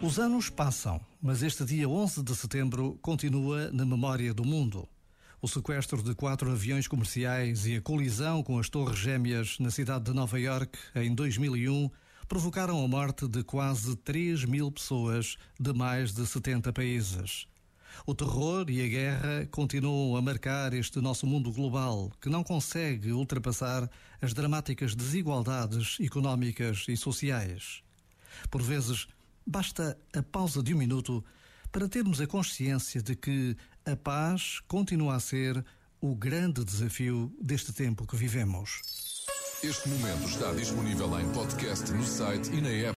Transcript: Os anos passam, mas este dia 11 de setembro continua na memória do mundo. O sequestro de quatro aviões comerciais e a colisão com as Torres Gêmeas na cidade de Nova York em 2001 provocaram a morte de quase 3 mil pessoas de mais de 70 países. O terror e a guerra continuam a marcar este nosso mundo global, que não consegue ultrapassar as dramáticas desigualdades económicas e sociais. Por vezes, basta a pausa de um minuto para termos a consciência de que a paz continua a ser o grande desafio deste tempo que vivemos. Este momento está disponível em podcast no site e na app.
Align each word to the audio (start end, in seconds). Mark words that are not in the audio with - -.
Os 0.00 0.18
anos 0.18 0.48
passam, 0.48 1.00
mas 1.20 1.42
este 1.42 1.64
dia 1.64 1.88
11 1.88 2.22
de 2.22 2.34
setembro 2.34 2.98
continua 3.02 3.70
na 3.72 3.84
memória 3.84 4.32
do 4.32 4.44
mundo. 4.44 4.88
O 5.42 5.46
sequestro 5.46 6.02
de 6.02 6.14
quatro 6.14 6.50
aviões 6.50 6.88
comerciais 6.88 7.66
e 7.66 7.76
a 7.76 7.82
colisão 7.82 8.42
com 8.42 8.58
as 8.58 8.68
Torres 8.68 8.98
Gêmeas 8.98 9.58
na 9.58 9.70
cidade 9.70 10.06
de 10.06 10.12
Nova 10.12 10.40
York 10.40 10.78
em 10.94 11.14
2001 11.14 11.90
provocaram 12.26 12.84
a 12.84 12.88
morte 12.88 13.28
de 13.28 13.42
quase 13.44 13.96
3 13.96 14.44
mil 14.44 14.70
pessoas 14.70 15.36
de 15.60 15.72
mais 15.72 16.12
de 16.12 16.26
70 16.26 16.72
países. 16.72 17.46
O 18.06 18.14
terror 18.14 18.68
e 18.70 18.82
a 18.82 18.88
guerra 18.88 19.48
continuam 19.50 20.16
a 20.16 20.22
marcar 20.22 20.72
este 20.72 21.00
nosso 21.00 21.26
mundo 21.26 21.52
global, 21.52 22.10
que 22.20 22.28
não 22.28 22.42
consegue 22.42 23.12
ultrapassar 23.12 23.88
as 24.20 24.32
dramáticas 24.32 24.94
desigualdades 24.94 25.98
económicas 26.00 26.84
e 26.88 26.96
sociais. 26.96 27.82
Por 28.50 28.62
vezes, 28.62 29.06
basta 29.46 29.98
a 30.14 30.22
pausa 30.22 30.62
de 30.62 30.74
um 30.74 30.78
minuto 30.78 31.24
para 31.70 31.88
termos 31.88 32.20
a 32.20 32.26
consciência 32.26 33.02
de 33.02 33.14
que 33.14 33.56
a 33.84 33.96
paz 33.96 34.60
continua 34.66 35.16
a 35.16 35.20
ser 35.20 35.64
o 36.00 36.14
grande 36.14 36.64
desafio 36.64 37.32
deste 37.40 37.72
tempo 37.72 38.06
que 38.06 38.16
vivemos. 38.16 38.80
Este 39.62 39.88
momento 39.88 40.28
está 40.28 40.52
disponível 40.52 41.18
em 41.18 41.28
podcast 41.32 41.90
no 41.90 42.06
site 42.06 42.48
e 42.52 42.60
na 42.60 42.68
app. 42.68 42.86